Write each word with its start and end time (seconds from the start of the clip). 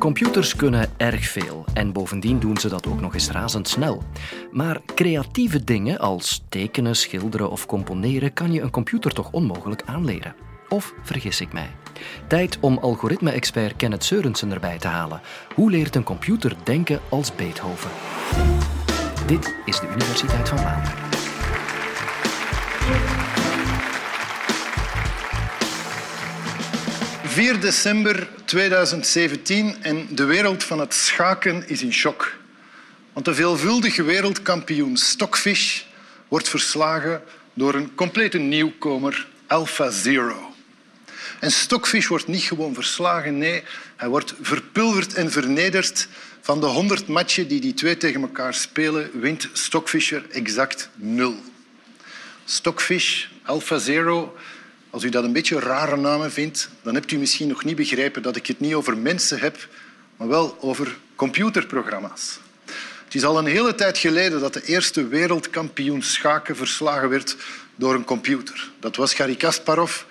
Computers 0.00 0.56
kunnen 0.56 0.90
erg 0.96 1.28
veel 1.28 1.64
en 1.74 1.92
bovendien 1.92 2.38
doen 2.38 2.56
ze 2.56 2.68
dat 2.68 2.86
ook 2.86 3.00
nog 3.00 3.14
eens 3.14 3.30
razendsnel. 3.30 4.02
Maar 4.52 4.80
creatieve 4.94 5.64
dingen 5.64 5.98
als 5.98 6.44
tekenen, 6.48 6.96
schilderen 6.96 7.50
of 7.50 7.66
componeren 7.66 8.32
kan 8.32 8.52
je 8.52 8.60
een 8.60 8.70
computer 8.70 9.12
toch 9.12 9.32
onmogelijk 9.32 9.82
aanleren. 9.86 10.34
Of 10.68 10.94
vergis 11.02 11.40
ik 11.40 11.52
mij? 11.52 11.70
Tijd 12.28 12.58
om 12.60 12.78
algoritme-expert 12.78 13.76
Kenneth 13.76 14.04
Seurensen 14.04 14.52
erbij 14.52 14.78
te 14.78 14.88
halen. 14.88 15.20
Hoe 15.54 15.70
leert 15.70 15.96
een 15.96 16.02
computer 16.02 16.56
denken 16.64 17.00
als 17.08 17.34
Beethoven? 17.34 17.90
Dit 19.26 19.54
is 19.64 19.80
de 19.80 19.88
Universiteit 19.88 20.48
van 20.48 20.58
Vlaanderen. 20.58 20.98
4 27.30 27.60
december 27.60 28.28
2017 28.44 29.76
en 29.82 30.08
de 30.10 30.24
wereld 30.24 30.64
van 30.64 30.80
het 30.80 30.94
schaken 30.94 31.68
is 31.68 31.82
in 31.82 31.92
shock. 31.92 32.36
Want 33.12 33.24
de 33.24 33.34
veelvuldige 33.34 34.02
wereldkampioen 34.02 34.96
Stockfish 34.96 35.82
wordt 36.28 36.48
verslagen 36.48 37.22
door 37.54 37.74
een 37.74 37.94
complete 37.94 38.38
nieuwkomer, 38.38 39.26
Alpha 39.46 39.90
Zero. 39.90 40.54
En 41.40 41.50
Stockfish 41.50 42.06
wordt 42.06 42.26
niet 42.26 42.42
gewoon 42.42 42.74
verslagen, 42.74 43.38
nee, 43.38 43.62
hij 43.96 44.08
wordt 44.08 44.34
verpulverd 44.40 45.14
en 45.14 45.30
vernederd. 45.30 46.08
Van 46.40 46.60
de 46.60 46.66
100 46.66 47.06
matchen 47.06 47.48
die 47.48 47.60
die 47.60 47.74
twee 47.74 47.96
tegen 47.96 48.20
elkaar 48.20 48.54
spelen, 48.54 49.10
wint 49.20 49.48
Stockfisher 49.52 50.24
exact 50.30 50.90
nul. 50.94 51.36
Stockfish, 52.44 53.26
Alpha 53.42 53.78
Zero, 53.78 54.36
als 54.90 55.04
u 55.04 55.08
dat 55.08 55.24
een 55.24 55.32
beetje 55.32 55.58
rare 55.58 55.96
namen 55.96 56.32
vindt, 56.32 56.68
dan 56.82 56.94
hebt 56.94 57.10
u 57.10 57.18
misschien 57.18 57.48
nog 57.48 57.64
niet 57.64 57.76
begrepen 57.76 58.22
dat 58.22 58.36
ik 58.36 58.46
het 58.46 58.60
niet 58.60 58.74
over 58.74 58.96
mensen 58.96 59.38
heb, 59.38 59.68
maar 60.16 60.28
wel 60.28 60.56
over 60.60 60.96
computerprogramma's. 61.14 62.38
Het 63.04 63.14
is 63.14 63.24
al 63.24 63.38
een 63.38 63.46
hele 63.46 63.74
tijd 63.74 63.98
geleden 63.98 64.40
dat 64.40 64.52
de 64.52 64.64
eerste 64.64 65.06
wereldkampioen 65.06 66.02
schaken 66.02 66.56
verslagen 66.56 67.08
werd 67.08 67.36
door 67.76 67.94
een 67.94 68.04
computer. 68.04 68.70
Dat 68.80 68.96
was 68.96 69.14
Garry 69.14 69.34
Kasparov 69.34 70.02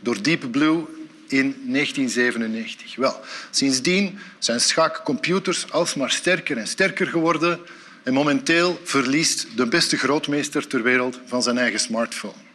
door 0.00 0.22
Deep 0.22 0.50
Blue 0.50 0.84
in 1.28 1.56
1997. 1.66 2.96
Wel, 2.96 3.20
sindsdien 3.50 4.18
zijn 4.38 4.60
schaakcomputers 4.60 5.72
alsmaar 5.72 6.10
sterker 6.10 6.56
en 6.56 6.66
sterker 6.66 7.06
geworden 7.06 7.60
en 8.02 8.12
momenteel 8.12 8.80
verliest 8.84 9.46
de 9.56 9.66
beste 9.66 9.96
grootmeester 9.96 10.66
ter 10.66 10.82
wereld 10.82 11.20
van 11.26 11.42
zijn 11.42 11.58
eigen 11.58 11.80
smartphone. 11.80 12.49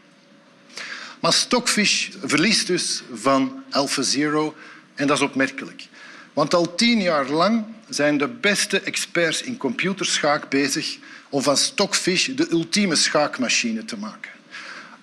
Maar 1.26 1.34
Stockfish 1.34 2.10
verliest 2.24 2.68
dus 2.68 3.04
van 3.14 3.64
AlphaZero 3.70 4.56
en 4.96 5.08
dat 5.08 5.18
is 5.18 5.24
opmerkelijk. 5.24 5.88
Want 6.34 6.54
al 6.54 6.76
tien 6.76 7.02
jaar 7.02 7.30
lang 7.30 7.66
zijn 7.90 8.18
de 8.18 8.28
beste 8.28 8.80
experts 8.80 9.42
in 9.42 9.58
computerschaak 9.58 10.50
bezig 10.50 10.98
om 11.30 11.42
van 11.42 11.58
Stockfish 11.58 12.28
de 12.28 12.48
ultieme 12.52 12.96
schaakmachine 12.96 13.86
te 13.86 13.98
maken. 13.98 14.32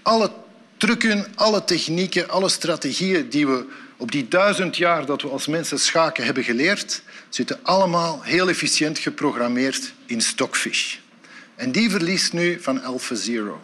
Alle 0.03 0.33
trucken, 0.77 1.27
alle 1.35 1.65
technieken, 1.65 2.29
alle 2.29 2.49
strategieën 2.49 3.29
die 3.29 3.47
we 3.47 3.67
op 3.97 4.13
die 4.13 4.29
duizend 4.29 4.77
jaar 4.77 5.07
dat 5.07 5.23
we 5.23 5.29
als 5.29 5.47
mensen 5.47 5.79
schaken 5.79 6.25
hebben 6.25 6.45
geleerd, 6.45 7.03
zitten 7.29 7.59
allemaal 7.63 8.23
heel 8.23 8.49
efficiënt 8.49 8.99
geprogrammeerd 8.99 9.93
in 10.07 10.21
Stockfish. 10.21 10.97
En 11.55 11.73
die 11.73 11.91
verliest 11.91 12.33
nu 12.33 12.61
van 12.61 12.83
AlphaZero. 12.83 13.61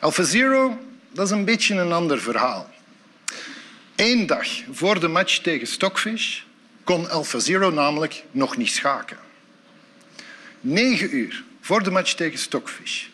AlphaZero 0.00 0.78
dat 1.12 1.26
is 1.26 1.32
een 1.32 1.44
beetje 1.44 1.74
een 1.74 1.92
ander 1.92 2.20
verhaal. 2.20 2.70
Eén 3.96 4.26
dag 4.26 4.46
voor 4.70 5.00
de 5.00 5.08
match 5.08 5.38
tegen 5.38 5.66
Stockfish 5.66 6.40
kon 6.84 7.10
AlphaZero 7.10 7.70
namelijk 7.70 8.24
nog 8.30 8.56
niet 8.56 8.70
schaken. 8.70 9.18
Negen 10.60 11.16
uur 11.16 11.44
voor 11.60 11.82
de 11.82 11.90
match 11.90 12.12
tegen 12.12 12.38
Stockfish 12.38 13.04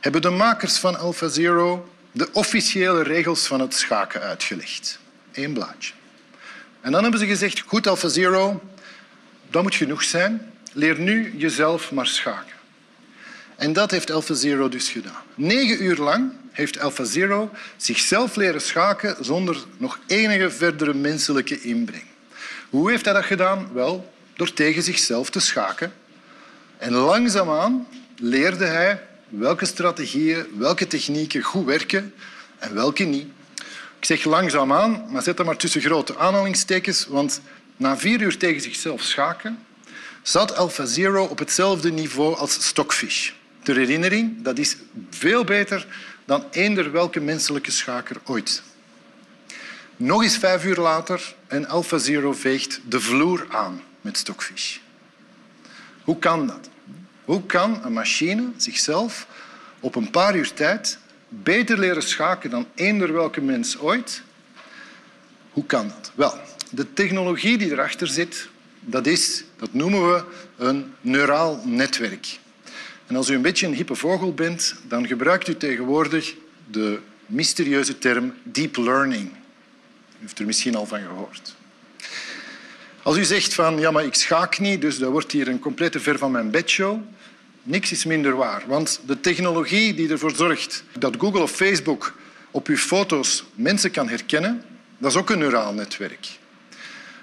hebben 0.00 0.22
de 0.22 0.30
makers 0.30 0.78
van 0.78 0.98
AlphaZero 0.98 1.88
de 2.12 2.28
officiële 2.32 3.02
regels 3.02 3.46
van 3.46 3.60
het 3.60 3.74
schaken 3.74 4.20
uitgelegd. 4.20 4.98
Eén 5.32 5.52
blaadje. 5.52 5.92
En 6.80 6.92
dan 6.92 7.02
hebben 7.02 7.20
ze 7.20 7.26
gezegd, 7.26 7.60
goed 7.66 7.86
AlphaZero, 7.86 8.62
dat 9.50 9.62
moet 9.62 9.74
genoeg 9.74 10.02
zijn. 10.02 10.52
Leer 10.72 10.98
nu 10.98 11.34
jezelf 11.36 11.92
maar 11.92 12.06
schaken. 12.06 12.56
En 13.56 13.72
dat 13.72 13.90
heeft 13.90 14.10
AlphaZero 14.10 14.68
dus 14.68 14.88
gedaan. 14.88 15.22
Negen 15.34 15.82
uur 15.82 15.96
lang 15.96 16.32
heeft 16.58 16.78
AlphaZero 16.78 17.50
zichzelf 17.76 18.36
leren 18.36 18.60
schaken 18.60 19.16
zonder 19.24 19.64
nog 19.76 19.98
enige 20.06 20.50
verdere 20.50 20.94
menselijke 20.94 21.60
inbreng. 21.60 22.04
Hoe 22.70 22.90
heeft 22.90 23.04
hij 23.04 23.14
dat 23.14 23.24
gedaan? 23.24 23.68
Wel, 23.72 24.12
door 24.36 24.52
tegen 24.52 24.82
zichzelf 24.82 25.30
te 25.30 25.40
schaken. 25.40 25.92
En 26.78 26.92
langzaamaan 26.92 27.86
leerde 28.16 28.64
hij 28.64 29.02
welke 29.28 29.66
strategieën, 29.66 30.46
welke 30.56 30.86
technieken 30.86 31.42
goed 31.42 31.64
werken 31.64 32.14
en 32.58 32.74
welke 32.74 33.04
niet. 33.04 33.26
Ik 33.98 34.04
zeg 34.04 34.24
langzaamaan, 34.24 35.04
maar 35.10 35.22
zet 35.22 35.36
dat 35.36 35.46
maar 35.46 35.56
tussen 35.56 35.80
grote 35.80 36.18
aanhalingstekens, 36.18 37.06
want 37.06 37.40
na 37.76 37.96
vier 37.98 38.20
uur 38.20 38.38
tegen 38.38 38.60
zichzelf 38.60 39.02
schaken 39.02 39.58
zat 40.22 40.56
AlphaZero 40.56 41.24
op 41.24 41.38
hetzelfde 41.38 41.90
niveau 41.90 42.36
als 42.36 42.66
Stockfish. 42.66 43.30
Ter 43.62 43.76
herinnering, 43.76 44.42
dat 44.42 44.58
is 44.58 44.76
veel 45.10 45.44
beter 45.44 45.86
dan 46.28 46.44
eender 46.50 46.92
welke 46.92 47.20
menselijke 47.20 47.70
schaker 47.70 48.16
ooit. 48.24 48.62
Nog 49.96 50.22
eens 50.22 50.36
vijf 50.36 50.64
uur 50.64 50.76
later 50.76 51.34
en 51.46 51.68
AlphaZero 51.68 52.32
veegt 52.32 52.80
de 52.88 53.00
vloer 53.00 53.46
aan 53.50 53.82
met 54.00 54.16
Stockfish. 54.18 54.76
Hoe 56.04 56.18
kan 56.18 56.46
dat? 56.46 56.68
Hoe 57.24 57.46
kan 57.46 57.84
een 57.84 57.92
machine 57.92 58.50
zichzelf 58.56 59.26
op 59.80 59.94
een 59.94 60.10
paar 60.10 60.36
uur 60.36 60.52
tijd 60.52 60.98
beter 61.28 61.78
leren 61.78 62.02
schaken 62.02 62.50
dan 62.50 62.66
eender 62.74 63.12
welke 63.12 63.40
mens 63.40 63.78
ooit? 63.78 64.22
Hoe 65.50 65.66
kan 65.66 65.88
dat? 65.88 66.12
Wel, 66.14 66.38
de 66.70 66.92
technologie 66.92 67.58
die 67.58 67.70
erachter 67.70 68.06
zit, 68.06 68.48
dat, 68.80 69.06
is, 69.06 69.44
dat 69.56 69.72
noemen 69.72 70.12
we 70.12 70.24
een 70.56 70.94
neuraal 71.00 71.60
netwerk. 71.64 72.38
En 73.08 73.16
als 73.16 73.28
u 73.28 73.34
een 73.34 73.42
beetje 73.42 73.66
een 73.66 73.74
hippe 73.74 73.94
vogel 73.94 74.34
bent, 74.34 74.74
dan 74.88 75.06
gebruikt 75.06 75.48
u 75.48 75.56
tegenwoordig 75.56 76.34
de 76.70 76.98
mysterieuze 77.26 77.98
term 77.98 78.34
deep 78.42 78.76
learning. 78.76 79.28
U 79.28 80.20
heeft 80.20 80.38
er 80.38 80.46
misschien 80.46 80.74
al 80.74 80.86
van 80.86 81.00
gehoord. 81.00 81.54
Als 83.02 83.16
u 83.16 83.24
zegt 83.24 83.54
van 83.54 83.78
ja, 83.78 83.90
maar 83.90 84.04
ik 84.04 84.14
schaak 84.14 84.58
niet, 84.58 84.80
dus 84.80 84.98
dat 84.98 85.10
wordt 85.10 85.32
hier 85.32 85.48
een 85.48 85.58
complete 85.58 86.00
ver 86.00 86.18
van 86.18 86.30
mijn 86.30 86.50
bedshow. 86.50 87.00
Niks 87.62 87.92
is 87.92 88.04
minder 88.04 88.36
waar, 88.36 88.64
want 88.66 89.00
de 89.06 89.20
technologie 89.20 89.94
die 89.94 90.10
ervoor 90.10 90.34
zorgt 90.34 90.84
dat 90.98 91.14
Google 91.18 91.42
of 91.42 91.50
Facebook 91.50 92.14
op 92.50 92.66
uw 92.66 92.76
foto's 92.76 93.44
mensen 93.54 93.90
kan 93.90 94.08
herkennen, 94.08 94.64
dat 94.98 95.10
is 95.10 95.16
ook 95.16 95.30
een 95.30 95.38
neuraal 95.38 95.72
netwerk. 95.72 96.28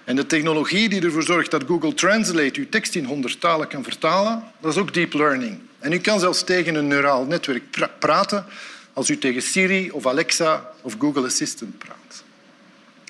En 0.03 0.15
de 0.15 0.25
technologie 0.25 0.89
die 0.89 1.01
ervoor 1.01 1.23
zorgt 1.23 1.51
dat 1.51 1.63
Google 1.67 1.93
Translate 1.93 2.59
uw 2.59 2.69
tekst 2.69 2.95
in 2.95 3.05
honderd 3.05 3.39
talen 3.39 3.67
kan 3.67 3.83
vertalen, 3.83 4.43
dat 4.59 4.71
is 4.71 4.79
ook 4.79 4.93
deep 4.93 5.13
learning. 5.13 5.59
En 5.85 5.91
u 5.91 5.99
kan 5.99 6.19
zelfs 6.19 6.43
tegen 6.43 6.75
een 6.75 6.87
neuraal 6.87 7.25
netwerk 7.25 7.63
praten 7.99 8.45
als 8.93 9.09
u 9.09 9.17
tegen 9.17 9.41
Siri 9.41 9.91
of 9.91 10.07
Alexa 10.07 10.71
of 10.81 10.95
Google 10.99 11.25
Assistant 11.25 11.77
praat. 11.77 12.23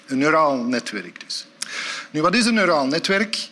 Een 0.06 0.18
neuraal 0.18 0.58
netwerk 0.58 1.20
dus. 1.26 1.48
Nu, 2.12 2.22
wat 2.22 2.36
is 2.36 2.46
een 2.46 2.54
neuraal 2.54 2.86
netwerk? 2.88 3.50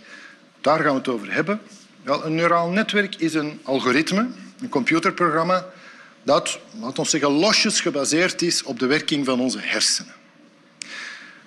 Daar 0.61 0.79
gaan 0.79 0.91
we 0.91 0.97
het 0.97 1.07
over 1.07 1.33
hebben. 1.33 1.61
Wel, 2.01 2.25
een 2.25 2.35
neuraal 2.35 2.69
netwerk 2.69 3.15
is 3.15 3.33
een 3.33 3.59
algoritme, 3.63 4.27
een 4.59 4.69
computerprogramma, 4.69 5.65
dat, 6.23 6.59
laten 6.79 7.03
we 7.03 7.09
zeggen, 7.09 7.31
losjes 7.31 7.81
gebaseerd 7.81 8.41
is 8.41 8.63
op 8.63 8.79
de 8.79 8.85
werking 8.85 9.25
van 9.25 9.39
onze 9.39 9.59
hersenen. 9.61 10.13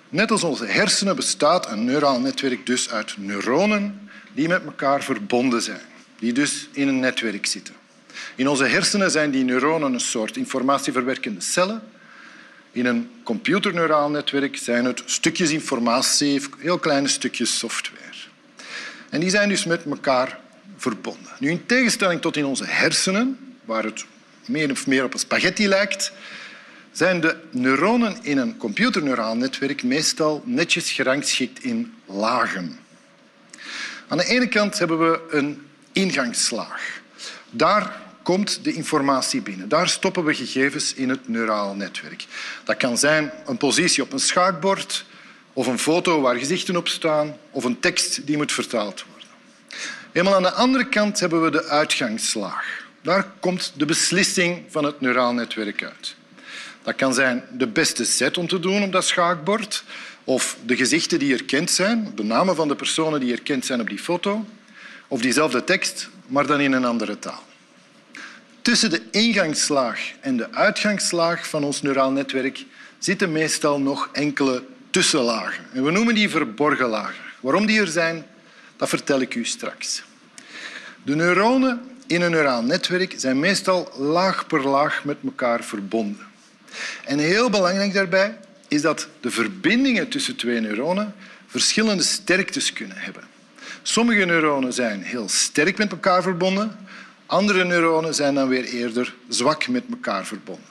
Net 0.09 0.31
als 0.31 0.43
onze 0.43 0.65
hersenen 0.65 1.15
bestaat 1.15 1.71
een 1.71 1.85
neuraal 1.85 2.19
netwerk 2.19 2.65
dus 2.65 2.89
uit 2.89 3.17
neuronen 3.17 4.09
die 4.33 4.47
met 4.47 4.63
elkaar 4.63 5.03
verbonden 5.03 5.61
zijn 5.61 5.95
die 6.19 6.33
dus 6.33 6.67
in 6.71 6.87
een 6.87 6.99
netwerk 6.99 7.45
zitten. 7.45 7.75
In 8.35 8.47
onze 8.47 8.65
hersenen 8.65 9.11
zijn 9.11 9.31
die 9.31 9.43
neuronen 9.43 9.93
een 9.93 9.99
soort 9.99 10.37
informatieverwerkende 10.37 11.41
cellen. 11.41 11.81
In 12.71 12.85
een 12.85 13.09
computerneuraal 13.23 14.09
netwerk 14.09 14.57
zijn 14.57 14.85
het 14.85 15.03
stukjes 15.05 15.49
informatie, 15.49 16.41
heel 16.57 16.79
kleine 16.79 17.07
stukjes 17.07 17.57
software. 17.57 18.01
En 19.09 19.19
die 19.19 19.29
zijn 19.29 19.49
dus 19.49 19.65
met 19.65 19.83
elkaar 19.85 20.39
verbonden. 20.77 21.31
Nu, 21.39 21.49
in 21.49 21.65
tegenstelling 21.65 22.21
tot 22.21 22.37
in 22.37 22.45
onze 22.45 22.65
hersenen, 22.65 23.55
waar 23.65 23.83
het 23.83 24.05
meer 24.45 24.71
of 24.71 24.87
meer 24.87 25.03
op 25.03 25.13
een 25.13 25.19
spaghetti 25.19 25.67
lijkt, 25.67 26.11
zijn 26.91 27.21
de 27.21 27.37
neuronen 27.51 28.17
in 28.21 28.37
een 28.37 28.57
computerneuraal 28.57 29.35
netwerk 29.35 29.83
meestal 29.83 30.43
netjes 30.45 30.91
gerangschikt 30.91 31.63
in 31.63 31.93
lagen. 32.05 32.79
Aan 34.07 34.17
de 34.17 34.25
ene 34.25 34.47
kant 34.47 34.79
hebben 34.79 34.99
we 34.99 35.21
een 35.29 35.66
ingangslaag. 35.97 37.01
Daar 37.49 38.01
komt 38.23 38.63
de 38.63 38.73
informatie 38.73 39.41
binnen. 39.41 39.69
Daar 39.69 39.89
stoppen 39.89 40.23
we 40.23 40.33
gegevens 40.33 40.93
in 40.93 41.09
het 41.09 41.27
neuraal 41.27 41.73
netwerk. 41.73 42.25
Dat 42.63 42.77
kan 42.77 42.97
zijn 42.97 43.31
een 43.45 43.57
positie 43.57 44.03
op 44.03 44.13
een 44.13 44.19
schaakbord 44.19 45.05
of 45.53 45.67
een 45.67 45.79
foto 45.79 46.21
waar 46.21 46.35
gezichten 46.35 46.75
op 46.75 46.87
staan, 46.87 47.37
of 47.51 47.63
een 47.63 47.79
tekst 47.79 48.25
die 48.25 48.37
moet 48.37 48.51
vertaald 48.51 49.05
worden. 49.09 49.27
Helemaal 50.11 50.35
aan 50.35 50.43
de 50.43 50.51
andere 50.51 50.87
kant 50.87 51.19
hebben 51.19 51.43
we 51.43 51.51
de 51.51 51.63
uitgangslaag. 51.63 52.85
Daar 53.01 53.27
komt 53.39 53.73
de 53.75 53.85
beslissing 53.85 54.63
van 54.69 54.83
het 54.83 55.01
neuraal 55.01 55.33
netwerk 55.33 55.83
uit. 55.83 56.15
Dat 56.83 56.95
kan 56.95 57.13
zijn 57.13 57.43
de 57.51 57.67
beste 57.67 58.05
set 58.05 58.37
om 58.37 58.47
te 58.47 58.59
doen 58.59 58.83
op 58.83 58.91
dat 58.91 59.05
schaakbord, 59.05 59.83
of 60.23 60.57
de 60.65 60.75
gezichten 60.75 61.19
die 61.19 61.33
erkend 61.33 61.71
zijn, 61.71 62.11
de 62.15 62.23
namen 62.23 62.55
van 62.55 62.67
de 62.67 62.75
personen 62.75 63.19
die 63.19 63.31
erkend 63.31 63.65
zijn 63.65 63.81
op 63.81 63.89
die 63.89 63.99
foto, 63.99 64.45
of 65.07 65.21
diezelfde 65.21 65.63
tekst, 65.63 66.09
maar 66.27 66.47
dan 66.47 66.59
in 66.59 66.71
een 66.71 66.85
andere 66.85 67.19
taal. 67.19 67.43
Tussen 68.61 68.89
de 68.89 69.01
ingangslaag 69.11 69.99
en 70.19 70.37
de 70.37 70.51
uitgangslaag 70.51 71.47
van 71.47 71.63
ons 71.63 71.81
neuraal 71.81 72.11
netwerk 72.11 72.65
zitten 72.99 73.31
meestal 73.31 73.79
nog 73.79 74.09
enkele 74.11 74.63
tussenlagen. 74.89 75.65
En 75.73 75.83
we 75.83 75.91
noemen 75.91 76.15
die 76.15 76.29
verborgen 76.29 76.87
lagen. 76.87 77.23
Waarom 77.39 77.65
die 77.65 77.79
er 77.79 77.87
zijn, 77.87 78.25
dat 78.75 78.89
vertel 78.89 79.21
ik 79.21 79.35
u 79.35 79.45
straks. 79.45 80.03
De 81.03 81.15
neuronen 81.15 81.81
in 82.07 82.21
een 82.21 82.31
neuraal 82.31 82.61
netwerk 82.61 83.13
zijn 83.17 83.39
meestal 83.39 83.91
laag 83.97 84.47
per 84.47 84.67
laag 84.67 85.03
met 85.03 85.17
elkaar 85.23 85.63
verbonden. 85.63 86.25
En 87.05 87.19
heel 87.19 87.49
belangrijk 87.49 87.93
daarbij 87.93 88.37
is 88.67 88.81
dat 88.81 89.07
de 89.19 89.31
verbindingen 89.31 90.09
tussen 90.09 90.35
twee 90.35 90.59
neuronen 90.59 91.15
verschillende 91.47 92.03
sterktes 92.03 92.73
kunnen 92.73 92.97
hebben. 92.97 93.23
Sommige 93.81 94.25
neuronen 94.25 94.73
zijn 94.73 95.01
heel 95.01 95.29
sterk 95.29 95.77
met 95.77 95.91
elkaar 95.91 96.21
verbonden, 96.21 96.77
andere 97.25 97.63
neuronen 97.63 98.15
zijn 98.15 98.35
dan 98.35 98.47
weer 98.47 98.63
eerder 98.63 99.15
zwak 99.27 99.67
met 99.67 99.83
elkaar 99.89 100.25
verbonden. 100.25 100.65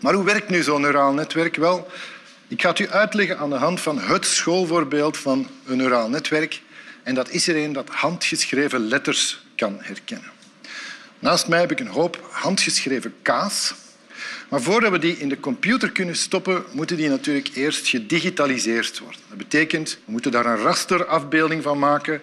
Maar 0.00 0.14
hoe 0.14 0.24
werkt 0.24 0.48
nu 0.48 0.62
zo'n 0.62 0.80
neuraal 0.80 1.12
netwerk? 1.12 1.56
Wel, 1.56 1.88
ik 2.48 2.62
ga 2.62 2.68
het 2.68 2.78
u 2.78 2.88
uitleggen 2.88 3.38
aan 3.38 3.50
de 3.50 3.56
hand 3.56 3.80
van 3.80 3.98
het 3.98 4.26
schoolvoorbeeld 4.26 5.16
van 5.18 5.48
een 5.66 5.76
neuraal 5.76 6.08
netwerk. 6.08 6.62
En 7.02 7.14
dat 7.14 7.30
is 7.30 7.48
er 7.48 7.56
een 7.56 7.72
dat 7.72 7.88
handgeschreven 7.88 8.80
letters 8.80 9.44
kan 9.56 9.76
herkennen. 9.80 10.30
Naast 11.18 11.48
mij 11.48 11.60
heb 11.60 11.70
ik 11.70 11.80
een 11.80 11.86
hoop 11.86 12.28
handgeschreven 12.30 13.14
K's. 13.22 13.74
Maar 14.54 14.62
voordat 14.62 14.90
we 14.90 14.98
die 14.98 15.18
in 15.18 15.28
de 15.28 15.40
computer 15.40 15.90
kunnen 15.90 16.16
stoppen, 16.16 16.64
moeten 16.72 16.96
die 16.96 17.08
natuurlijk 17.08 17.48
eerst 17.54 17.88
gedigitaliseerd 17.88 18.98
worden. 18.98 19.20
Dat 19.28 19.38
betekent, 19.38 19.98
we 20.04 20.12
moeten 20.12 20.30
daar 20.30 20.46
een 20.46 20.56
rasterafbeelding 20.56 21.62
van 21.62 21.78
maken. 21.78 22.20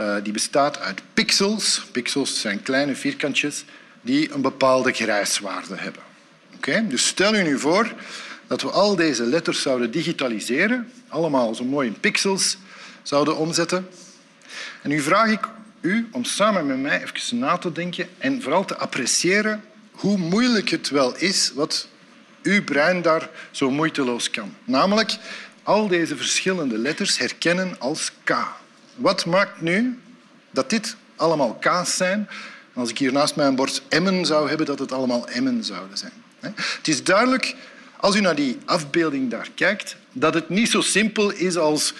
Uh, 0.00 0.16
die 0.22 0.32
bestaat 0.32 0.78
uit 0.78 1.02
pixels. 1.14 1.82
Pixels 1.92 2.40
zijn 2.40 2.62
kleine 2.62 2.94
vierkantjes 2.94 3.64
die 4.00 4.32
een 4.32 4.40
bepaalde 4.40 4.92
grijswaarde 4.92 5.74
hebben. 5.76 6.02
Okay? 6.56 6.88
Dus 6.88 7.06
stel 7.06 7.34
u 7.34 7.42
nu 7.42 7.58
voor 7.58 7.92
dat 8.46 8.62
we 8.62 8.70
al 8.70 8.96
deze 8.96 9.24
letters 9.24 9.62
zouden 9.62 9.90
digitaliseren, 9.90 10.92
allemaal 11.08 11.54
zo 11.54 11.64
mooi 11.64 11.88
in 11.88 12.00
pixels 12.00 12.56
zouden 13.02 13.36
omzetten. 13.36 13.88
En 14.82 14.88
nu 14.88 15.00
vraag 15.00 15.30
ik 15.30 15.48
u 15.80 16.08
om 16.10 16.24
samen 16.24 16.66
met 16.66 16.78
mij 16.78 17.02
even 17.02 17.38
na 17.38 17.58
te 17.58 17.72
denken 17.72 18.08
en 18.18 18.42
vooral 18.42 18.64
te 18.64 18.76
appreciëren 18.76 19.64
hoe 19.92 20.18
moeilijk 20.18 20.68
het 20.68 20.88
wel 20.88 21.16
is 21.16 21.52
wat 21.54 21.88
uw 22.42 22.64
brein 22.64 23.02
daar 23.02 23.30
zo 23.50 23.70
moeiteloos 23.70 24.30
kan. 24.30 24.54
Namelijk 24.64 25.16
al 25.62 25.88
deze 25.88 26.16
verschillende 26.16 26.78
letters 26.78 27.18
herkennen 27.18 27.76
als 27.78 28.12
K. 28.24 28.36
Wat 28.94 29.26
maakt 29.26 29.60
nu 29.60 29.98
dat 30.50 30.70
dit 30.70 30.96
allemaal 31.16 31.54
K's 31.54 31.96
zijn? 31.96 32.28
Als 32.74 32.90
ik 32.90 32.98
hier 32.98 33.12
naast 33.12 33.36
mij 33.36 33.46
een 33.46 33.54
bord 33.54 33.82
M'en 33.88 34.26
zou 34.26 34.48
hebben, 34.48 34.66
dat 34.66 34.78
het 34.78 34.92
allemaal 34.92 35.28
M'en 35.40 35.64
zouden 35.64 35.98
zijn. 35.98 36.12
Het 36.54 36.88
is 36.88 37.04
duidelijk, 37.04 37.54
als 37.96 38.16
u 38.16 38.20
naar 38.20 38.34
die 38.34 38.58
afbeelding 38.64 39.30
daar 39.30 39.48
kijkt, 39.54 39.96
dat 40.12 40.34
het 40.34 40.48
niet 40.48 40.70
zo 40.70 40.80
simpel 40.80 41.30
is 41.30 41.56
als 41.56 41.94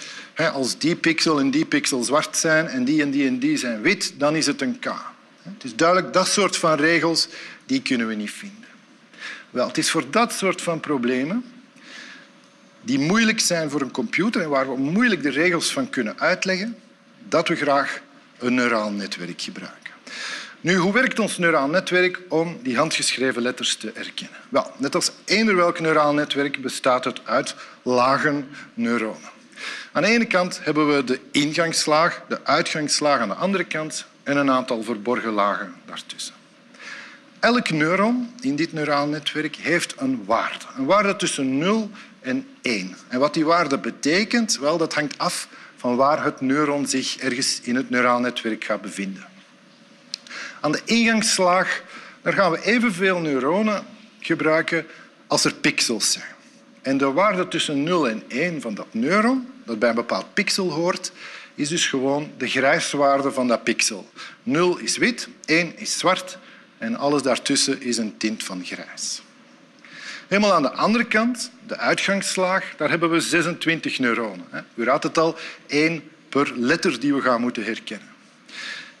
als 0.53 0.77
die 0.77 0.95
pixel 0.95 1.39
en 1.39 1.51
die 1.51 1.65
pixel 1.65 2.03
zwart 2.03 2.37
zijn 2.37 2.67
en 2.67 2.83
die 2.83 3.01
en 3.01 3.11
die 3.11 3.27
en 3.27 3.39
die 3.39 3.57
zijn 3.57 3.81
wit, 3.81 4.13
dan 4.17 4.35
is 4.35 4.45
het 4.45 4.61
een 4.61 4.79
K. 4.79 4.85
Het 5.43 5.63
is 5.63 5.75
duidelijk, 5.75 6.13
dat 6.13 6.27
soort 6.27 6.57
van 6.57 6.77
regels 6.77 7.27
die 7.65 7.81
kunnen 7.81 8.07
we 8.07 8.13
niet 8.13 8.31
vinden. 8.31 8.67
Wel, 9.49 9.67
het 9.67 9.77
is 9.77 9.91
voor 9.91 10.09
dat 10.09 10.33
soort 10.33 10.61
van 10.61 10.79
problemen 10.79 11.43
die 12.81 12.99
moeilijk 12.99 13.39
zijn 13.39 13.69
voor 13.69 13.81
een 13.81 13.91
computer 13.91 14.41
en 14.41 14.49
waar 14.49 14.69
we 14.69 14.77
moeilijk 14.77 15.23
de 15.23 15.29
regels 15.29 15.71
van 15.71 15.89
kunnen 15.89 16.19
uitleggen, 16.19 16.77
dat 17.27 17.47
we 17.47 17.55
graag 17.55 18.01
een 18.37 18.53
neuraal 18.53 18.91
netwerk 18.91 19.41
gebruiken. 19.41 19.91
Nu, 20.61 20.75
hoe 20.75 20.93
werkt 20.93 21.19
ons 21.19 21.37
neuraal 21.37 21.67
netwerk 21.67 22.19
om 22.29 22.59
die 22.61 22.77
handgeschreven 22.77 23.41
letters 23.41 23.75
te 23.75 23.91
herkennen? 23.93 24.37
Wel, 24.49 24.71
net 24.77 24.95
als 24.95 25.11
eender 25.25 25.55
welk 25.55 25.79
neuraal 25.79 26.13
netwerk 26.13 26.61
bestaat 26.61 27.05
het 27.05 27.21
uit 27.23 27.55
lagen 27.81 28.49
neuronen. 28.73 29.29
Aan 29.91 30.01
de 30.01 30.07
ene 30.07 30.25
kant 30.25 30.59
hebben 30.63 30.95
we 30.95 31.03
de 31.03 31.19
ingangslaag, 31.31 32.21
de 32.27 32.45
uitgangslaag 32.45 33.19
aan 33.19 33.27
de 33.27 33.33
andere 33.33 33.63
kant 33.63 34.05
en 34.23 34.37
een 34.37 34.51
aantal 34.51 34.83
verborgen 34.83 35.31
lagen 35.31 35.73
daartussen. 35.85 36.33
Elk 37.43 37.69
neuron 37.71 38.33
in 38.41 38.55
dit 38.55 38.73
neuraal 38.73 39.07
netwerk 39.07 39.55
heeft 39.55 39.93
een 39.97 40.23
waarde. 40.25 40.65
Een 40.77 40.85
waarde 40.85 41.15
tussen 41.15 41.57
0 41.57 41.89
en 42.21 42.47
1. 42.61 42.95
En 43.07 43.19
wat 43.19 43.33
die 43.33 43.45
waarde 43.45 43.77
betekent, 43.77 44.57
wel, 44.57 44.77
dat 44.77 44.93
hangt 44.93 45.17
af 45.17 45.47
van 45.75 45.95
waar 45.95 46.23
het 46.23 46.41
neuron 46.41 46.87
zich 46.87 47.17
ergens 47.17 47.59
in 47.61 47.75
het 47.75 47.89
neuraal 47.89 48.19
netwerk 48.19 48.63
gaat 48.63 48.81
bevinden. 48.81 49.25
Aan 50.59 50.71
de 50.71 50.81
ingangslaag 50.85 51.83
daar 52.21 52.33
gaan 52.33 52.51
we 52.51 52.63
evenveel 52.63 53.19
neuronen 53.19 53.85
gebruiken 54.19 54.85
als 55.27 55.45
er 55.45 55.53
pixels 55.53 56.11
zijn. 56.11 56.35
En 56.81 56.97
de 56.97 57.11
waarde 57.11 57.47
tussen 57.47 57.83
0 57.83 58.09
en 58.09 58.23
1 58.27 58.61
van 58.61 58.73
dat 58.73 58.87
neuron, 58.91 59.47
dat 59.65 59.79
bij 59.79 59.89
een 59.89 59.95
bepaald 59.95 60.33
pixel 60.33 60.71
hoort, 60.71 61.11
is 61.55 61.69
dus 61.69 61.87
gewoon 61.87 62.31
de 62.37 62.47
grijswaarde 62.47 63.31
van 63.31 63.47
dat 63.47 63.63
pixel. 63.63 64.09
0 64.43 64.77
is 64.77 64.97
wit, 64.97 65.27
1 65.45 65.77
is 65.77 65.97
zwart 65.97 66.37
en 66.83 66.95
alles 66.95 67.21
daartussen 67.21 67.81
is 67.81 67.97
een 67.97 68.17
tint 68.17 68.43
van 68.43 68.65
grijs. 68.65 69.21
Helemaal 70.27 70.53
aan 70.53 70.61
de 70.61 70.71
andere 70.71 71.03
kant, 71.03 71.51
de 71.67 71.77
uitgangslaag, 71.77 72.73
daar 72.77 72.89
hebben 72.89 73.09
we 73.09 73.19
26 73.19 73.99
neuronen. 73.99 74.45
U 74.75 74.83
raadt 74.83 75.03
het 75.03 75.17
al, 75.17 75.37
één 75.67 76.03
per 76.29 76.53
letter 76.55 76.99
die 76.99 77.13
we 77.13 77.21
gaan 77.21 77.41
moeten 77.41 77.63
herkennen. 77.63 78.07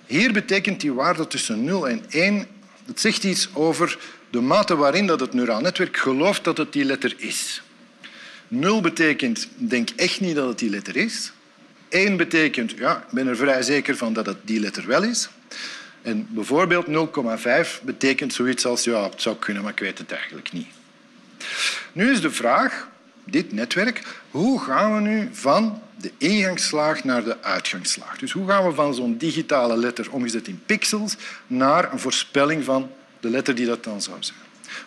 Hier 0.05 0.33
betekent 0.33 0.81
die 0.81 0.93
waarde 0.93 1.27
tussen 1.27 1.63
0 1.63 1.87
en 1.87 2.05
1, 2.09 2.47
dat 2.85 2.99
zegt 2.99 3.23
iets 3.23 3.49
over 3.53 3.97
de 4.29 4.41
mate 4.41 4.75
waarin 4.75 5.07
dat 5.07 5.19
het 5.19 5.33
neuraal 5.33 5.61
netwerk 5.61 5.97
gelooft 5.97 6.43
dat 6.43 6.57
het 6.57 6.73
die 6.73 6.85
letter 6.85 7.15
is. 7.17 7.61
0 8.47 8.81
betekent, 8.81 9.47
denk 9.55 9.89
echt 9.95 10.19
niet 10.19 10.35
dat 10.35 10.47
het 10.47 10.59
die 10.59 10.69
letter 10.69 10.95
is. 10.95 11.31
1 11.89 12.17
betekent, 12.17 12.71
ja, 12.77 12.97
ik 12.97 13.11
ben 13.11 13.27
er 13.27 13.35
vrij 13.35 13.61
zeker 13.61 13.97
van 13.97 14.13
dat 14.13 14.25
het 14.25 14.37
die 14.43 14.59
letter 14.59 14.87
wel 14.87 15.03
is. 15.03 15.29
En 16.03 16.27
bijvoorbeeld 16.29 16.85
0,5 16.87 17.83
betekent 17.83 18.33
zoiets 18.33 18.65
als, 18.65 18.83
ja, 18.83 19.03
het 19.03 19.21
zou 19.21 19.35
kunnen, 19.35 19.63
maar 19.63 19.71
ik 19.71 19.79
weet 19.79 19.97
het 19.97 20.11
eigenlijk 20.11 20.51
niet. 20.51 20.67
Nu 21.91 22.11
is 22.11 22.21
de 22.21 22.31
vraag, 22.31 22.87
dit 23.23 23.51
netwerk, 23.51 24.01
hoe 24.31 24.59
gaan 24.61 24.95
we 24.95 25.01
nu 25.01 25.29
van 25.31 25.81
de 25.97 26.11
ingangslaag 26.17 27.03
naar 27.03 27.23
de 27.23 27.41
uitgangslaag? 27.41 28.17
Dus 28.17 28.31
hoe 28.31 28.47
gaan 28.47 28.67
we 28.67 28.73
van 28.73 28.93
zo'n 28.93 29.17
digitale 29.17 29.77
letter 29.77 30.11
omgezet 30.11 30.47
in 30.47 30.61
pixels 30.65 31.15
naar 31.47 31.91
een 31.91 31.99
voorspelling 31.99 32.63
van 32.63 32.91
de 33.19 33.29
letter 33.29 33.55
die 33.55 33.65
dat 33.65 33.83
dan 33.83 34.01
zou 34.01 34.17
zijn? 34.19 34.37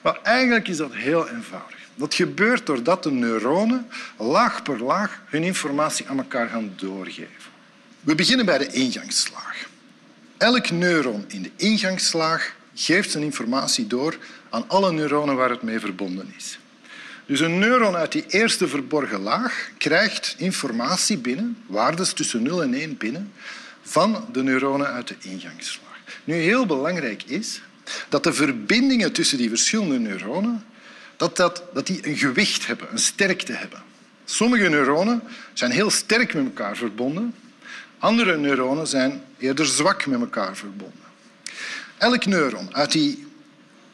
Wel, 0.00 0.22
eigenlijk 0.22 0.68
is 0.68 0.76
dat 0.76 0.94
heel 0.94 1.28
eenvoudig. 1.28 1.78
Dat 1.94 2.14
gebeurt 2.14 2.66
doordat 2.66 3.02
de 3.02 3.10
neuronen 3.10 3.86
laag 4.18 4.62
per 4.62 4.82
laag 4.82 5.22
hun 5.26 5.42
informatie 5.42 6.08
aan 6.08 6.18
elkaar 6.18 6.48
gaan 6.48 6.72
doorgeven. 6.76 7.54
We 8.00 8.14
beginnen 8.14 8.46
bij 8.46 8.58
de 8.58 8.66
ingangslaag. 8.66 9.68
Elk 10.38 10.70
neuron 10.70 11.24
in 11.28 11.42
de 11.42 11.50
ingangslaag 11.56 12.54
geeft 12.74 13.10
zijn 13.10 13.24
informatie 13.24 13.86
door 13.86 14.18
aan 14.50 14.68
alle 14.68 14.92
neuronen 14.92 15.36
waar 15.36 15.50
het 15.50 15.62
mee 15.62 15.80
verbonden 15.80 16.34
is. 16.36 16.58
Dus 17.26 17.40
een 17.40 17.58
neuron 17.58 17.96
uit 17.96 18.12
die 18.12 18.24
eerste 18.28 18.68
verborgen 18.68 19.20
laag 19.20 19.70
krijgt 19.78 20.34
informatie 20.38 21.18
binnen, 21.18 21.56
waardes 21.66 22.12
tussen 22.12 22.42
0 22.42 22.62
en 22.62 22.74
1 22.74 22.96
binnen, 22.96 23.32
van 23.82 24.26
de 24.32 24.42
neuronen 24.42 24.86
uit 24.86 25.08
de 25.08 25.16
ingangslaag. 25.20 26.00
Nu, 26.24 26.34
heel 26.34 26.66
belangrijk 26.66 27.22
is 27.22 27.60
dat 28.08 28.24
de 28.24 28.32
verbindingen 28.32 29.12
tussen 29.12 29.38
die 29.38 29.48
verschillende 29.48 29.98
neuronen 29.98 30.64
dat, 31.16 31.36
dat, 31.36 31.62
dat 31.72 31.86
die 31.86 32.06
een 32.06 32.16
gewicht 32.16 32.66
hebben, 32.66 32.92
een 32.92 32.98
sterkte 32.98 33.52
hebben. 33.52 33.82
Sommige 34.24 34.68
neuronen 34.68 35.22
zijn 35.52 35.70
heel 35.70 35.90
sterk 35.90 36.34
met 36.34 36.44
elkaar 36.44 36.76
verbonden. 36.76 37.34
Andere 38.06 38.36
neuronen 38.36 38.86
zijn 38.86 39.22
eerder 39.38 39.66
zwak 39.66 40.06
met 40.06 40.20
elkaar 40.20 40.56
verbonden. 40.56 41.04
Elk 41.98 42.26
neuron 42.26 42.74
uit 42.74 42.92
die 42.92 43.26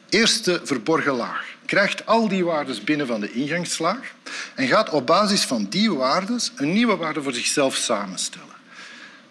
eerste 0.09 0.61
verborgen 0.63 1.13
laag 1.13 1.45
krijgt 1.65 2.05
al 2.05 2.27
die 2.27 2.45
waarden 2.45 2.83
binnen 2.85 3.07
van 3.07 3.19
de 3.19 3.31
ingangslaag 3.31 4.13
en 4.55 4.67
gaat 4.67 4.89
op 4.89 5.07
basis 5.07 5.43
van 5.43 5.65
die 5.69 5.91
waarden 5.91 6.39
een 6.55 6.73
nieuwe 6.73 6.95
waarde 6.95 7.21
voor 7.21 7.33
zichzelf 7.33 7.75
samenstellen. 7.75 8.55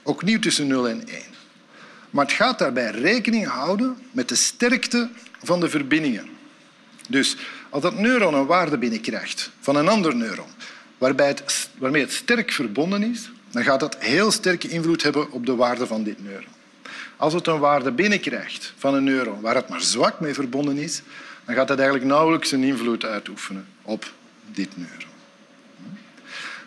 Ook 0.02 0.22
nieuw 0.22 0.38
tussen 0.38 0.66
0 0.66 0.88
en 0.88 1.08
1. 1.08 1.22
Maar 2.10 2.24
het 2.24 2.34
gaat 2.34 2.58
daarbij 2.58 2.90
rekening 2.90 3.46
houden 3.46 3.96
met 4.10 4.28
de 4.28 4.34
sterkte 4.34 5.10
van 5.42 5.60
de 5.60 5.68
verbindingen. 5.68 6.28
Dus 7.08 7.36
als 7.70 7.82
dat 7.82 7.98
neuron 7.98 8.34
een 8.34 8.46
waarde 8.46 8.78
binnenkrijgt 8.78 9.50
van 9.60 9.76
een 9.76 9.88
ander 9.88 10.16
neuron, 10.16 10.50
waarbij 10.98 11.28
het, 11.28 11.68
waarmee 11.78 12.02
het 12.02 12.12
sterk 12.12 12.52
verbonden 12.52 13.02
is, 13.02 13.30
dan 13.52 13.64
gaat 13.64 13.80
dat 13.80 13.96
heel 13.98 14.30
sterke 14.30 14.68
invloed 14.68 15.02
hebben 15.02 15.30
op 15.30 15.46
de 15.46 15.54
waarde 15.54 15.86
van 15.86 16.02
dit 16.02 16.24
neuron. 16.24 16.60
Als 17.16 17.34
het 17.34 17.46
een 17.46 17.58
waarde 17.58 17.92
binnenkrijgt 17.92 18.72
van 18.76 18.94
een 18.94 19.04
neuron 19.04 19.40
waar 19.40 19.54
het 19.54 19.68
maar 19.68 19.80
zwak 19.80 20.20
mee 20.20 20.34
verbonden 20.34 20.78
is, 20.78 21.02
dan 21.44 21.54
gaat 21.54 21.68
dat 21.68 21.78
eigenlijk 21.78 22.08
nauwelijks 22.08 22.52
een 22.52 22.64
invloed 22.64 23.04
uitoefenen 23.04 23.66
op 23.82 24.12
dit 24.46 24.76
neuron. 24.76 25.10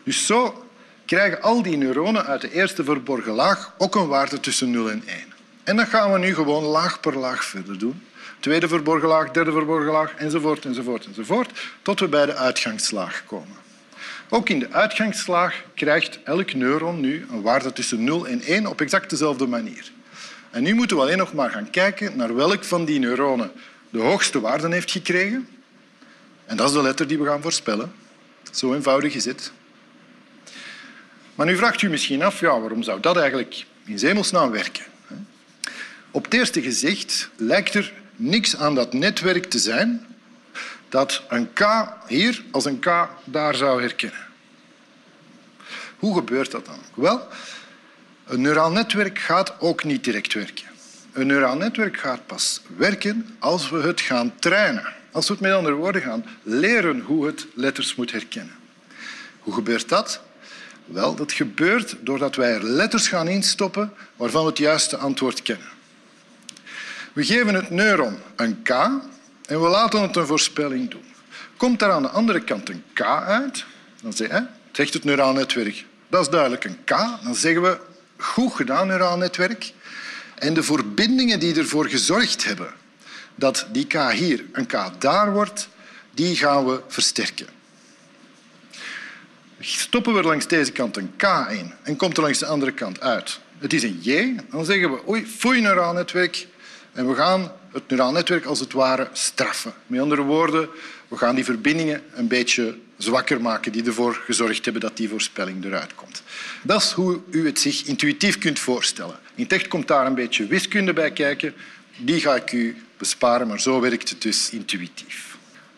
Dus 0.04 0.26
zo 0.26 0.68
krijgen 1.06 1.42
al 1.42 1.62
die 1.62 1.78
neuronen 1.78 2.26
uit 2.26 2.42
de 2.42 2.52
eerste 2.52 2.84
verborgen 2.84 3.34
laag 3.34 3.74
ook 3.78 3.96
een 3.96 4.08
waarde 4.08 4.40
tussen 4.40 4.72
0 4.72 4.90
en 4.92 5.04
1. 5.06 5.34
En 5.64 5.76
dat 5.76 5.88
gaan 5.88 6.12
we 6.12 6.20
nu 6.20 6.34
gewoon 6.34 6.64
laag 6.64 7.00
per 7.00 7.18
laag 7.18 7.46
verder 7.46 7.78
doen. 7.78 8.04
Tweede 8.40 8.68
verborgen 8.68 9.08
laag, 9.08 9.32
derde 9.32 9.52
verborgen 9.52 9.92
laag, 9.92 10.14
enzovoort, 10.16 10.66
enzovoort, 10.66 11.06
enzovoort, 11.06 11.52
tot 11.82 12.00
we 12.00 12.08
bij 12.08 12.26
de 12.26 12.36
uitgangslaag 12.36 13.24
komen. 13.26 13.65
Ook 14.36 14.50
in 14.50 14.60
de 14.60 14.72
uitgangslaag 14.72 15.64
krijgt 15.76 16.20
elk 16.24 16.54
neuron 16.54 17.00
nu 17.00 17.26
een 17.32 17.42
waarde 17.42 17.74
tussen 17.74 18.04
0 18.04 18.28
en 18.28 18.42
1 18.42 18.68
op 18.68 18.82
exact 18.82 19.10
dezelfde 19.10 19.48
manier. 19.48 19.92
En 20.52 20.64
nu 20.64 20.74
moeten 20.74 20.98
we 20.98 21.04
alleen 21.04 21.18
nog 21.18 21.34
maar 21.34 21.50
gaan 21.50 21.70
kijken 21.70 22.18
naar 22.18 22.36
welk 22.36 22.64
van 22.64 22.86
die 22.86 23.00
neuronen 23.00 23.52
de 23.90 24.00
hoogste 24.00 24.40
waarde 24.40 24.72
heeft 24.72 24.92
gekregen. 24.92 25.48
En 26.46 26.58
dat 26.58 26.68
is 26.68 26.74
de 26.74 26.82
letter 26.82 27.08
die 27.08 27.18
we 27.18 27.26
gaan 27.26 27.42
voorspellen. 27.42 27.94
Zo 28.52 28.74
eenvoudig 28.74 29.14
is 29.14 29.26
het. 29.26 29.52
Maar 31.36 31.46
nu 31.46 31.56
vraagt 31.56 31.82
u 31.82 31.90
misschien 31.90 32.24
af, 32.24 32.40
ja, 32.40 32.60
waarom 32.60 32.84
zou 32.84 33.00
dat 33.00 33.18
eigenlijk 33.18 33.66
in 33.86 34.00
zemelsnaam 34.00 34.52
werken? 34.52 34.84
Op 36.12 36.24
het 36.24 36.34
eerste 36.34 36.62
gezicht 36.62 37.30
lijkt 37.36 37.74
er 37.74 37.94
niks 38.16 38.58
aan 38.58 38.76
dat 38.76 38.94
netwerk 38.94 39.46
te 39.46 39.60
zijn 39.60 40.06
dat 40.90 41.24
een 41.30 41.54
K 41.54 41.88
hier 42.08 42.44
als 42.52 42.66
een 42.66 42.80
K 42.80 43.10
daar 43.24 43.56
zou 43.56 43.82
herkennen. 43.82 44.25
Hoe 46.06 46.16
gebeurt 46.16 46.52
dat 46.52 46.66
dan? 46.66 46.80
Wel, 46.94 47.28
een 48.26 48.42
neuraal 48.42 48.72
netwerk 48.72 49.20
gaat 49.20 49.54
ook 49.60 49.84
niet 49.84 50.04
direct 50.04 50.34
werken. 50.34 50.66
Een 51.14 51.28
neuraal 51.28 51.56
netwerk 51.56 51.98
gaat 51.98 52.26
pas 52.26 52.62
werken 52.78 53.36
als 53.40 53.70
we 53.70 53.82
het 53.82 54.02
gaan 54.02 54.34
trainen. 54.40 54.94
Als 55.12 55.28
we 55.28 55.34
het 55.34 55.42
met 55.42 55.52
andere 55.52 55.76
woorden 55.76 56.02
gaan 56.02 56.26
leren 56.44 57.00
hoe 57.00 57.26
het 57.26 57.48
letters 57.54 57.96
moet 57.96 58.12
herkennen. 58.12 58.56
Hoe 59.40 59.54
gebeurt 59.54 59.90
dat? 59.90 60.22
Wel, 60.86 61.16
dat 61.16 61.32
gebeurt 61.32 61.96
doordat 62.00 62.36
wij 62.36 62.54
er 62.54 62.64
letters 62.64 63.08
gaan 63.08 63.28
instoppen 63.28 63.94
waarvan 64.16 64.44
we 64.44 64.50
het 64.50 64.58
juiste 64.58 64.98
antwoord 64.98 65.42
kennen. 65.42 65.68
We 67.14 67.24
geven 67.24 67.54
het 67.54 67.70
neuron 67.70 68.18
een 68.36 68.62
K 68.62 68.70
en 68.70 69.62
we 69.62 69.68
laten 69.68 70.02
het 70.02 70.16
een 70.16 70.28
voorspelling 70.28 70.90
doen. 70.90 71.06
Komt 71.58 71.82
er 71.82 71.92
aan 71.92 72.02
de 72.02 72.10
andere 72.10 72.44
kant 72.44 72.70
een 72.70 72.84
K 72.94 73.02
uit, 73.02 73.66
dan 74.02 74.14
zegt 74.72 74.94
het 74.94 75.04
neuraal 75.04 75.34
netwerk, 75.34 75.86
dat 76.10 76.22
is 76.22 76.30
duidelijk 76.30 76.64
een 76.64 76.84
K. 76.84 76.90
Dan 77.24 77.36
zeggen 77.36 77.62
we, 77.62 77.80
goed 78.18 78.54
gedaan 78.54 78.88
neuraal 78.88 79.18
netwerk. 79.18 79.74
En 80.36 80.54
de 80.54 80.64
verbindingen 80.64 81.40
die 81.40 81.56
ervoor 81.56 81.90
gezorgd 81.90 82.44
hebben 82.44 82.74
dat 83.36 83.68
die 83.72 83.88
K 83.88 84.12
hier 84.12 84.46
een 84.52 84.66
K 84.66 84.92
daar 85.00 85.34
wordt, 85.34 85.68
die 86.12 86.36
gaan 86.36 86.66
we 86.66 86.82
versterken. 86.88 87.48
Stoppen 89.60 90.14
we 90.14 90.22
langs 90.22 90.48
deze 90.48 90.72
kant 90.72 90.98
een 90.98 91.14
K 91.16 91.24
in 91.50 91.74
en 91.84 91.96
komt 91.96 92.18
er 92.18 92.24
langs 92.24 92.40
de 92.40 92.46
andere 92.46 92.72
kant 92.72 93.02
uit. 93.02 93.40
Het 93.58 93.74
is 93.74 93.84
een 93.84 94.00
J, 94.02 94.36
dan 94.50 94.66
zeggen 94.66 94.92
we 94.92 95.08
oei, 95.08 95.26
foei 95.26 95.62
neuraal 95.62 95.94
netwerk 95.94 96.48
en 96.94 97.08
we 97.08 97.16
gaan 97.16 97.52
het 97.72 97.88
neuraal 97.88 98.12
netwerk 98.12 98.46
als 98.46 98.60
het 98.60 98.74
ware 98.74 99.10
straffen. 99.14 99.74
Met 99.88 100.02
andere 100.02 100.22
woorden, 100.22 100.70
we 101.08 101.18
gaan 101.18 101.36
die 101.36 101.44
verbindingen 101.44 102.02
een 102.14 102.28
beetje 102.28 102.78
zwakker 102.98 103.42
maken 103.42 103.72
die 103.72 103.86
ervoor 103.86 104.22
gezorgd 104.26 104.64
hebben 104.64 104.82
dat 104.82 104.98
die 104.98 105.10
voorspelling 105.10 105.66
eruit 105.66 105.96
komt. 105.96 106.24
Dat 106.64 106.82
is 106.82 106.92
hoe 106.92 107.20
u 107.30 107.46
het 107.46 107.60
zich 107.60 107.84
intuïtief 107.84 108.38
kunt 108.38 108.60
voorstellen. 108.60 109.20
In 109.36 109.44
het 109.44 109.54
echt 109.54 109.68
komt 109.68 109.88
daar 109.88 110.06
een 110.06 110.16
beetje 110.16 110.48
wiskunde 110.48 110.94
bij 110.94 111.12
kijken. 111.12 111.54
Die 111.98 112.20
ga 112.20 112.36
ik 112.36 112.52
u 112.52 112.76
besparen, 112.98 113.48
maar 113.48 113.60
zo 113.60 113.80
werkt 113.80 114.10
het 114.10 114.22
dus 114.22 114.50
intuïtief. 114.50 115.38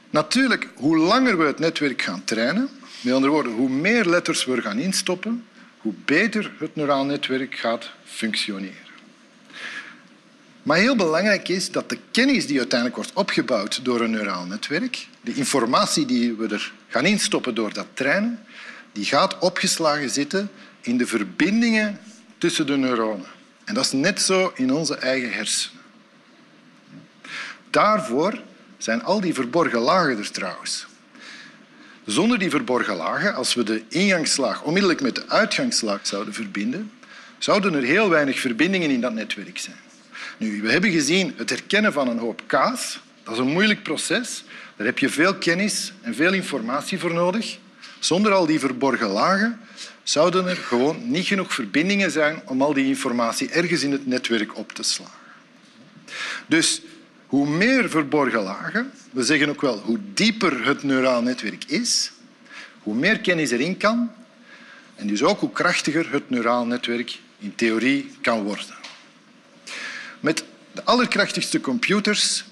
Natuurlijk, 0.09 0.69
hoe 0.75 0.97
langer 0.97 1.37
we 1.37 1.43
het 1.43 1.59
netwerk 1.59 2.01
gaan 2.01 2.23
trainen, 2.23 2.69
met 3.01 3.13
andere 3.13 3.31
woorden, 3.31 3.51
hoe 3.51 3.69
meer 3.69 4.05
letters 4.05 4.45
we 4.45 4.61
gaan 4.61 4.79
instoppen, 4.79 5.45
hoe 5.77 5.93
beter 6.05 6.51
het 6.59 6.75
neuraal 6.75 7.05
netwerk 7.05 7.55
gaat 7.55 7.91
functioneren. 8.05 8.86
Maar 10.67 10.77
heel 10.77 10.95
belangrijk 10.95 11.47
is 11.47 11.71
dat 11.71 11.89
de 11.89 11.97
kennis 12.11 12.47
die 12.47 12.57
uiteindelijk 12.57 12.99
wordt 12.99 13.13
opgebouwd 13.13 13.85
door 13.85 14.01
een 14.01 14.11
neuraal 14.11 14.45
netwerk, 14.45 15.07
de 15.21 15.33
informatie 15.33 16.05
die 16.05 16.33
we 16.33 16.47
er 16.47 16.71
gaan 16.87 17.05
instoppen 17.05 17.55
door 17.55 17.73
dat 17.73 17.85
trainen, 17.93 18.39
die 18.91 19.05
gaat 19.05 19.39
opgeslagen 19.39 20.09
zitten 20.09 20.49
in 20.81 20.97
de 20.97 21.07
verbindingen 21.07 21.99
tussen 22.37 22.65
de 22.65 22.77
neuronen. 22.77 23.25
En 23.65 23.73
dat 23.73 23.85
is 23.85 23.91
net 23.91 24.21
zo 24.21 24.51
in 24.55 24.73
onze 24.73 24.95
eigen 24.95 25.33
hersenen. 25.33 25.81
Daarvoor 27.69 28.41
zijn 28.77 29.03
al 29.03 29.21
die 29.21 29.33
verborgen 29.33 29.79
lagen 29.79 30.17
er 30.17 30.31
trouwens. 30.31 30.85
Zonder 32.05 32.39
die 32.39 32.49
verborgen 32.49 32.95
lagen, 32.95 33.35
als 33.35 33.53
we 33.53 33.63
de 33.63 33.83
ingangslaag 33.87 34.63
onmiddellijk 34.63 35.01
met 35.01 35.15
de 35.15 35.27
uitgangslaag 35.27 36.07
zouden 36.07 36.33
verbinden, 36.33 36.91
zouden 37.37 37.73
er 37.73 37.83
heel 37.83 38.09
weinig 38.09 38.39
verbindingen 38.39 38.89
in 38.89 39.01
dat 39.01 39.13
netwerk 39.13 39.57
zijn. 39.57 39.85
Nu, 40.37 40.61
we 40.61 40.71
hebben 40.71 40.91
gezien 40.91 41.33
het 41.37 41.49
herkennen 41.49 41.93
van 41.93 42.07
een 42.07 42.17
hoop 42.17 42.41
kaas. 42.45 42.99
Dat 43.23 43.33
is 43.33 43.39
een 43.39 43.51
moeilijk 43.51 43.83
proces. 43.83 44.43
Daar 44.75 44.85
heb 44.85 44.99
je 44.99 45.09
veel 45.09 45.35
kennis 45.35 45.93
en 46.01 46.15
veel 46.15 46.33
informatie 46.33 46.99
voor 46.99 47.13
nodig. 47.13 47.57
Zonder 47.99 48.31
al 48.31 48.45
die 48.45 48.59
verborgen 48.59 49.07
lagen 49.07 49.59
zouden 50.03 50.47
er 50.47 50.55
gewoon 50.55 51.11
niet 51.11 51.25
genoeg 51.25 51.53
verbindingen 51.53 52.11
zijn 52.11 52.41
om 52.45 52.61
al 52.61 52.73
die 52.73 52.85
informatie 52.85 53.49
ergens 53.49 53.83
in 53.83 53.91
het 53.91 54.07
netwerk 54.07 54.57
op 54.57 54.71
te 54.71 54.83
slaan. 54.83 55.07
Dus 56.45 56.81
hoe 57.27 57.47
meer 57.47 57.89
verborgen 57.89 58.41
lagen, 58.41 58.91
we 59.11 59.23
zeggen 59.23 59.49
ook 59.49 59.61
wel 59.61 59.79
hoe 59.79 59.99
dieper 60.13 60.65
het 60.65 60.83
neuraal 60.83 61.21
netwerk 61.21 61.63
is, 61.65 62.11
hoe 62.79 62.95
meer 62.95 63.19
kennis 63.19 63.51
erin 63.51 63.77
kan 63.77 64.11
en 64.95 65.07
dus 65.07 65.23
ook 65.23 65.39
hoe 65.39 65.51
krachtiger 65.51 66.11
het 66.11 66.29
neuraal 66.29 66.65
netwerk 66.65 67.19
in 67.39 67.55
theorie 67.55 68.11
kan 68.21 68.43
worden. 68.43 68.75
Met 70.19 70.43
de 70.71 70.83
allerkrachtigste 70.83 71.61
computers 71.61 72.43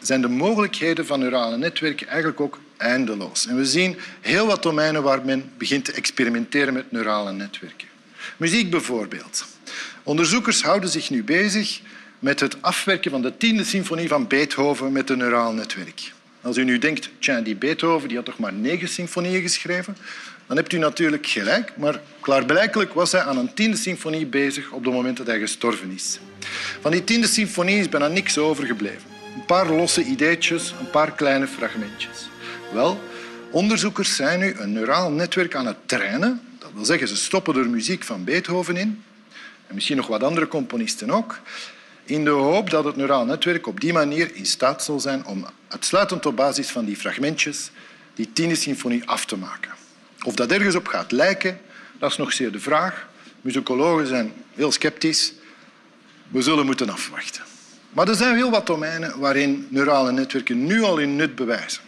zijn 0.00 0.20
de 0.20 0.28
mogelijkheden 0.28 1.06
van 1.06 1.18
neurale 1.18 1.56
netwerken 1.56 2.06
eigenlijk 2.06 2.40
ook 2.40 2.58
eindeloos. 2.76 3.46
En 3.46 3.56
we 3.56 3.64
zien 3.64 3.96
heel 4.20 4.46
wat 4.46 4.62
domeinen 4.62 5.02
waar 5.02 5.24
men 5.24 5.50
begint 5.58 5.84
te 5.84 5.92
experimenteren 5.92 6.74
met 6.74 6.92
neurale 6.92 7.32
netwerken. 7.32 7.88
Muziek 8.36 8.70
bijvoorbeeld. 8.70 9.44
Onderzoekers 10.02 10.62
houden 10.62 10.90
zich 10.90 11.10
nu 11.10 11.24
bezig 11.24 11.80
met 12.18 12.40
het 12.40 12.62
afwerken 12.62 13.10
van 13.10 13.22
de 13.22 13.36
tiende 13.36 13.64
symfonie 13.64 14.08
van 14.08 14.26
Beethoven 14.26 14.92
met 14.92 15.10
een 15.10 15.18
neuraal 15.18 15.52
netwerk. 15.52 16.12
Als 16.40 16.56
u 16.56 16.64
nu 16.64 16.78
denkt, 16.78 17.10
tja, 17.18 17.40
die 17.40 17.56
Beethoven 17.56 18.08
die 18.08 18.16
had 18.16 18.26
toch 18.26 18.38
maar 18.38 18.52
negen 18.52 18.88
symfonieën 18.88 19.42
geschreven, 19.42 19.96
dan 20.46 20.56
hebt 20.56 20.72
u 20.72 20.78
natuurlijk 20.78 21.26
gelijk, 21.26 21.76
maar 21.76 22.00
klaarblijkelijk 22.20 22.92
was 22.92 23.12
hij 23.12 23.22
aan 23.22 23.38
een 23.38 23.54
tiende 23.54 23.76
symfonie 23.76 24.26
bezig 24.26 24.70
op 24.70 24.84
het 24.84 24.94
moment 24.94 25.16
dat 25.16 25.26
hij 25.26 25.38
gestorven 25.38 25.90
is. 25.90 26.18
Van 26.80 26.90
die 26.90 27.04
tiende 27.04 27.26
symfonie 27.26 27.78
is 27.78 27.88
bijna 27.88 28.08
niks 28.08 28.38
overgebleven. 28.38 29.10
Een 29.34 29.44
paar 29.44 29.70
losse 29.70 30.04
ideetjes, 30.04 30.74
een 30.80 30.90
paar 30.90 31.12
kleine 31.12 31.46
fragmentjes. 31.46 32.28
Wel, 32.72 33.00
onderzoekers 33.50 34.16
zijn 34.16 34.38
nu 34.38 34.54
een 34.58 34.72
neuraal 34.72 35.10
netwerk 35.10 35.54
aan 35.54 35.66
het 35.66 35.76
trainen. 35.86 36.40
Dat 36.58 36.70
wil 36.74 36.84
zeggen, 36.84 37.08
ze 37.08 37.16
stoppen 37.16 37.56
er 37.56 37.68
muziek 37.68 38.04
van 38.04 38.24
Beethoven 38.24 38.76
in. 38.76 39.02
En 39.66 39.74
misschien 39.74 39.96
nog 39.96 40.06
wat 40.06 40.22
andere 40.22 40.48
componisten 40.48 41.10
ook. 41.10 41.40
In 42.04 42.24
de 42.24 42.30
hoop 42.30 42.70
dat 42.70 42.84
het 42.84 42.96
neuraal 42.96 43.24
netwerk 43.24 43.66
op 43.66 43.80
die 43.80 43.92
manier 43.92 44.34
in 44.34 44.46
staat 44.46 44.84
zal 44.84 45.00
zijn 45.00 45.26
om 45.26 45.46
uitsluitend 45.68 46.26
op 46.26 46.36
basis 46.36 46.70
van 46.70 46.84
die 46.84 46.96
fragmentjes 46.96 47.70
die 48.14 48.32
tiende 48.32 48.54
symfonie 48.54 49.08
af 49.08 49.24
te 49.24 49.36
maken. 49.36 49.70
Of 50.22 50.34
dat 50.34 50.50
ergens 50.50 50.74
op 50.74 50.86
gaat 50.86 51.12
lijken, 51.12 51.60
dat 51.98 52.10
is 52.10 52.16
nog 52.16 52.32
zeer 52.32 52.52
de 52.52 52.60
vraag. 52.60 53.08
Musicologen 53.40 54.06
zijn 54.06 54.32
heel 54.54 54.72
sceptisch. 54.72 55.32
We 56.32 56.42
zullen 56.42 56.66
moeten 56.66 56.90
afwachten. 56.90 57.42
Maar 57.90 58.08
er 58.08 58.14
zijn 58.14 58.34
heel 58.34 58.50
wat 58.50 58.66
domeinen 58.66 59.18
waarin 59.18 59.66
neurale 59.70 60.12
netwerken 60.12 60.64
nu 60.64 60.82
al 60.82 60.98
hun 60.98 61.16
nut 61.16 61.34
bewijzen. 61.34 61.82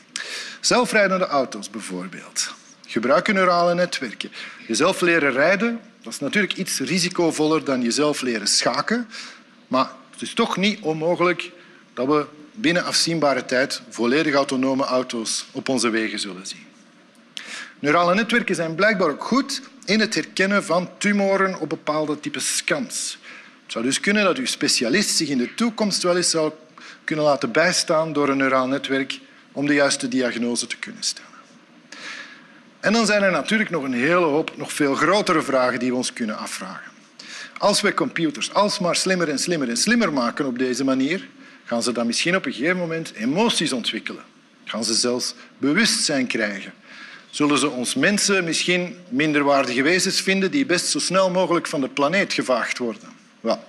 Zelfrijdende 0.61 1.27
auto's 1.27 1.71
bijvoorbeeld 1.71 2.55
gebruiken 2.87 3.35
neurale 3.35 3.75
netwerken. 3.75 4.33
Jezelf 4.67 5.01
leren 5.01 5.33
rijden, 5.33 5.81
dat 6.03 6.13
is 6.13 6.19
natuurlijk 6.19 6.57
iets 6.57 6.79
risicovoller 6.79 7.65
dan 7.65 7.83
jezelf 7.83 8.21
leren 8.21 8.47
schaken. 8.47 9.09
Maar 9.69 9.91
het 10.11 10.23
is 10.23 10.35
toch 10.35 10.57
niet 10.57 10.81
onmogelijk 10.81 11.51
dat 11.95 12.07
we 12.07 12.27
binnen 12.53 12.85
afzienbare 12.85 13.45
tijd 13.45 13.83
volledig 13.89 14.35
autonome 14.35 14.85
auto's 14.85 15.47
op 15.53 15.69
onze 15.69 15.91
wegen 15.91 16.19
zullen 16.19 16.47
zien. 16.47 16.67
Neurale 17.79 18.15
netwerken 18.15 18.55
zijn 18.55 18.75
blijkbaar 18.75 19.09
ook 19.09 19.25
goed 19.25 19.63
in 19.85 20.01
het 20.01 20.15
herkennen 20.15 20.65
van 20.65 20.91
tumoren 20.99 21.61
op 21.61 21.69
bepaalde 21.69 22.21
types 22.21 22.57
scans. 22.57 23.19
Het 23.65 23.73
zou 23.73 23.85
dus 23.85 24.01
kunnen 24.01 24.25
dat 24.25 24.39
uw 24.39 24.47
specialist 24.47 25.17
zich 25.17 25.29
in 25.29 25.39
de 25.39 25.55
toekomst 25.55 26.03
wel 26.03 26.17
eens 26.17 26.31
zou 26.31 26.53
kunnen 27.05 27.25
laten 27.25 27.53
bijstaan 27.53 28.13
door 28.13 28.29
een 28.29 28.37
neuraal 28.37 28.67
netwerk 28.67 29.21
om 29.53 29.67
de 29.67 29.75
juiste 29.75 30.09
diagnose 30.09 30.67
te 30.67 30.77
kunnen 30.77 31.03
stellen. 31.03 31.33
En 32.81 32.93
dan 32.93 33.07
zijn 33.07 33.23
er 33.23 33.31
natuurlijk 33.31 33.71
nog 33.71 33.83
een 33.83 33.93
hele 33.93 34.25
hoop 34.25 34.57
nog 34.57 34.73
veel 34.73 34.95
grotere 34.95 35.43
vragen 35.43 35.79
die 35.79 35.91
we 35.91 35.97
ons 35.97 36.13
kunnen 36.13 36.39
afvragen. 36.39 36.93
Als 37.59 37.81
wij 37.81 37.95
computers 37.95 38.53
alsmaar 38.53 38.97
slimmer 38.97 39.29
en 39.29 39.39
slimmer 39.39 39.69
en 39.69 39.77
slimmer 39.77 40.13
maken 40.13 40.47
op 40.47 40.59
deze 40.59 40.85
manier, 40.85 41.29
gaan 41.65 41.83
ze 41.83 41.93
dan 41.93 42.07
misschien 42.07 42.37
op 42.37 42.47
een 42.47 42.53
gegeven 42.53 42.77
moment 42.77 43.13
emoties 43.13 43.73
ontwikkelen. 43.73 44.25
Gaan 44.65 44.85
ze 44.85 44.95
zelfs 44.95 45.35
bewustzijn 45.59 46.27
krijgen. 46.27 46.73
Zullen 47.31 47.59
ze 47.59 47.71
ons 47.71 47.95
mensen 47.95 48.45
misschien 48.45 48.97
minderwaardige 49.09 49.83
wezens 49.83 50.21
vinden 50.21 50.51
die 50.51 50.67
best 50.67 50.87
zo 50.87 50.99
snel 50.99 51.31
mogelijk 51.31 51.67
van 51.67 51.81
de 51.81 51.89
planeet 51.89 52.33
gevaagd 52.33 52.79
worden? 52.79 53.09
Wel, 53.45 53.65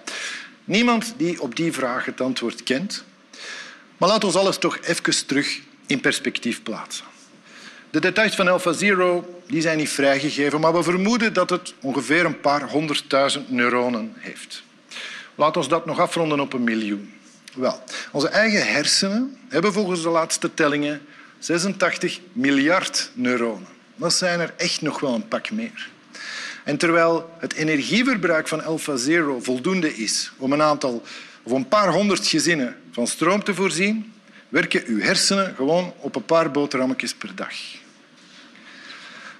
niemand 0.63 1.13
die 1.17 1.41
op 1.41 1.55
die 1.55 1.71
vraag 1.73 2.05
het 2.05 2.21
antwoord 2.21 2.63
kent. 2.63 3.03
Maar 3.97 4.09
laat 4.09 4.23
ons 4.23 4.35
alles 4.35 4.57
toch 4.57 4.77
even 4.81 5.25
terug 5.25 5.59
in 5.85 5.99
perspectief 5.99 6.63
plaatsen. 6.63 7.05
De 7.89 7.99
details 7.99 8.35
van 8.35 8.47
AlphaZero 8.47 9.41
die 9.47 9.61
zijn 9.61 9.77
niet 9.77 9.89
vrijgegeven, 9.89 10.59
maar 10.59 10.73
we 10.73 10.83
vermoeden 10.83 11.33
dat 11.33 11.49
het 11.49 11.73
ongeveer 11.81 12.25
een 12.25 12.39
paar 12.39 12.69
honderdduizend 12.69 13.51
neuronen 13.51 14.13
heeft. 14.17 14.63
Laat 15.35 15.57
ons 15.57 15.67
dat 15.67 15.85
nog 15.85 15.99
afronden 15.99 16.39
op 16.39 16.53
een 16.53 16.63
miljoen. 16.63 17.13
Wel, 17.53 17.83
onze 18.11 18.27
eigen 18.27 18.67
hersenen 18.67 19.37
hebben 19.47 19.73
volgens 19.73 20.01
de 20.01 20.09
laatste 20.09 20.53
tellingen 20.53 21.01
86 21.39 22.19
miljard 22.33 23.11
neuronen. 23.13 23.67
Dat 23.95 24.13
zijn 24.13 24.39
er 24.39 24.53
echt 24.57 24.81
nog 24.81 24.99
wel 24.99 25.13
een 25.13 25.27
pak 25.27 25.51
meer. 25.51 25.89
En 26.65 26.77
terwijl 26.77 27.29
het 27.37 27.53
energieverbruik 27.53 28.47
van 28.47 28.63
AlphaZero 28.63 29.39
voldoende 29.39 29.95
is 29.95 30.31
om 30.37 30.53
een 30.53 30.61
aantal 30.61 31.03
of 31.43 31.51
een 31.51 31.67
paar 31.67 31.91
honderd 31.91 32.27
gezinnen 32.27 32.75
van 32.91 33.07
stroom 33.07 33.43
te 33.43 33.53
voorzien, 33.53 34.13
werken 34.49 34.83
uw 34.85 34.99
hersenen 34.99 35.55
gewoon 35.55 35.93
op 35.97 36.15
een 36.15 36.25
paar 36.25 36.51
boterhammetjes 36.51 37.13
per 37.13 37.35
dag. 37.35 37.53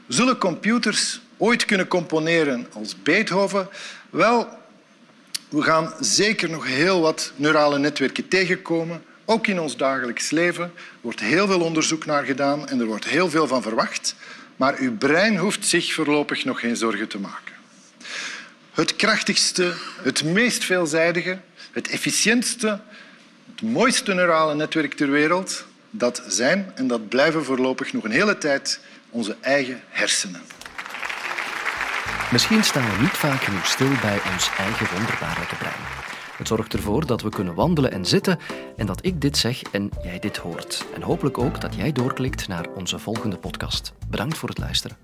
Zullen 0.07 0.37
computers 0.37 1.21
ooit 1.37 1.65
kunnen 1.65 1.87
componeren 1.87 2.67
als 2.73 3.01
Beethoven? 3.03 3.69
Wel, 4.09 4.47
we 5.49 5.61
gaan 5.61 5.93
zeker 5.99 6.49
nog 6.49 6.65
heel 6.65 7.01
wat 7.01 7.31
neurale 7.35 7.79
netwerken 7.79 8.27
tegenkomen. 8.27 9.03
Ook 9.25 9.47
in 9.47 9.59
ons 9.59 9.77
dagelijks 9.77 10.29
leven. 10.29 10.73
Wordt 11.01 11.19
heel 11.19 11.47
veel 11.47 11.61
onderzoek 11.61 12.05
naar 12.05 12.23
gedaan 12.23 12.67
en 12.67 12.79
er 12.79 12.85
wordt 12.85 13.05
heel 13.05 13.29
veel 13.29 13.47
van 13.47 13.61
verwacht. 13.61 14.15
Maar 14.55 14.75
uw 14.77 14.97
brein 14.97 15.37
hoeft 15.37 15.65
zich 15.65 15.93
voorlopig 15.93 16.45
nog 16.45 16.59
geen 16.59 16.75
zorgen 16.75 17.07
te 17.07 17.19
maken. 17.19 17.53
Het 18.73 18.95
krachtigste, 18.95 19.73
het 20.01 20.23
meest 20.23 20.63
veelzijdige, 20.63 21.39
het 21.71 21.87
efficiëntste, 21.87 22.79
het 23.51 23.61
mooiste 23.61 24.13
neurale 24.13 24.55
netwerk 24.55 24.93
ter 24.93 25.09
wereld, 25.11 25.65
dat 25.89 26.23
zijn 26.27 26.71
en 26.75 26.87
dat 26.87 27.09
blijven 27.09 27.45
voorlopig 27.45 27.93
nog 27.93 28.03
een 28.03 28.11
hele 28.11 28.37
tijd 28.37 28.79
onze 29.09 29.35
eigen 29.41 29.81
hersenen. 29.89 30.41
Misschien 32.31 32.63
staan 32.63 32.91
we 32.91 33.01
niet 33.01 33.09
vaak 33.09 33.43
genoeg 33.43 33.67
stil 33.67 33.91
bij 34.01 34.19
ons 34.33 34.49
eigen 34.57 34.87
wonderbaarlijke 34.93 35.55
brein. 35.55 36.04
Het 36.37 36.47
zorgt 36.47 36.73
ervoor 36.73 37.05
dat 37.05 37.21
we 37.21 37.29
kunnen 37.29 37.53
wandelen 37.53 37.91
en 37.91 38.05
zitten 38.05 38.39
en 38.75 38.85
dat 38.85 39.05
ik 39.05 39.21
dit 39.21 39.37
zeg 39.37 39.61
en 39.61 39.89
jij 40.03 40.19
dit 40.19 40.37
hoort. 40.37 40.85
En 40.93 41.01
hopelijk 41.01 41.37
ook 41.37 41.61
dat 41.61 41.75
jij 41.75 41.91
doorklikt 41.91 42.47
naar 42.47 42.65
onze 42.75 42.99
volgende 42.99 43.37
podcast. 43.37 43.93
Bedankt 44.09 44.37
voor 44.37 44.49
het 44.49 44.57
luisteren. 44.57 44.97